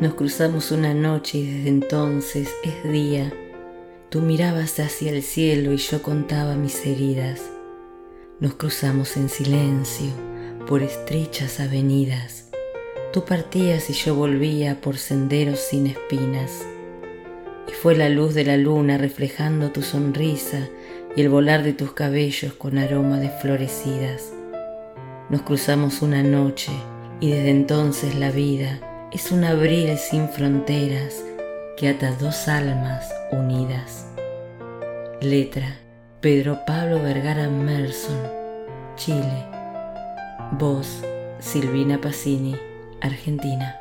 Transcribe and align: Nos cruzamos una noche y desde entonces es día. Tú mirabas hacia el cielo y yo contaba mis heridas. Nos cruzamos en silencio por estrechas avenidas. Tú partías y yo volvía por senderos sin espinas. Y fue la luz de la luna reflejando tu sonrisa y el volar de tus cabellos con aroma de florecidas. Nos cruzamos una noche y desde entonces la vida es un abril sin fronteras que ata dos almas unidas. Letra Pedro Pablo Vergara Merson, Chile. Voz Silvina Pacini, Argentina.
Nos 0.00 0.14
cruzamos 0.14 0.72
una 0.72 0.92
noche 0.92 1.38
y 1.38 1.46
desde 1.46 1.68
entonces 1.68 2.50
es 2.64 2.90
día. 2.90 3.32
Tú 4.08 4.22
mirabas 4.22 4.80
hacia 4.80 5.12
el 5.12 5.22
cielo 5.22 5.72
y 5.72 5.76
yo 5.76 6.02
contaba 6.02 6.56
mis 6.56 6.84
heridas. 6.84 7.40
Nos 8.40 8.54
cruzamos 8.54 9.16
en 9.16 9.28
silencio 9.28 10.10
por 10.66 10.82
estrechas 10.82 11.60
avenidas. 11.60 12.50
Tú 13.12 13.24
partías 13.24 13.88
y 13.88 13.92
yo 13.92 14.16
volvía 14.16 14.80
por 14.80 14.98
senderos 14.98 15.60
sin 15.60 15.86
espinas. 15.86 16.66
Y 17.68 17.72
fue 17.72 17.94
la 17.94 18.08
luz 18.08 18.34
de 18.34 18.44
la 18.44 18.56
luna 18.56 18.98
reflejando 18.98 19.70
tu 19.70 19.82
sonrisa 19.82 20.68
y 21.14 21.20
el 21.20 21.28
volar 21.28 21.62
de 21.62 21.72
tus 21.72 21.92
cabellos 21.92 22.52
con 22.54 22.78
aroma 22.78 23.20
de 23.20 23.30
florecidas. 23.30 24.32
Nos 25.30 25.42
cruzamos 25.42 26.02
una 26.02 26.24
noche 26.24 26.72
y 27.20 27.30
desde 27.30 27.50
entonces 27.50 28.16
la 28.16 28.32
vida 28.32 28.80
es 29.14 29.30
un 29.30 29.44
abril 29.44 29.96
sin 29.96 30.28
fronteras 30.28 31.22
que 31.76 31.88
ata 31.88 32.10
dos 32.16 32.48
almas 32.48 33.08
unidas. 33.30 34.08
Letra 35.20 35.76
Pedro 36.20 36.58
Pablo 36.66 37.00
Vergara 37.00 37.48
Merson, 37.48 38.18
Chile. 38.96 39.46
Voz 40.58 41.04
Silvina 41.38 42.00
Pacini, 42.00 42.56
Argentina. 43.00 43.78